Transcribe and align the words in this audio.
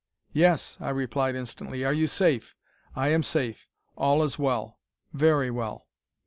"Yes," 0.33 0.77
I 0.79 0.89
replied 0.89 1.35
instantly. 1.35 1.85
"Are 1.85 1.93
you 1.93 2.07
safe?" 2.07 2.55
"I 2.95 3.09
am 3.09 3.21
safe. 3.21 3.67
All 3.95 4.23
is 4.23 4.39
well. 4.39 4.79
Very 5.13 5.51
well. 5.51 5.85